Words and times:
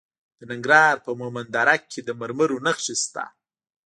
د 0.39 0.41
ننګرهار 0.51 0.97
په 1.05 1.11
مومند 1.19 1.49
دره 1.55 1.75
کې 1.91 2.01
د 2.03 2.09
مرمرو 2.19 2.63
نښې 2.65 2.95
شته. 3.03 3.23